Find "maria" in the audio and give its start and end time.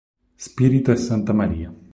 1.31-1.71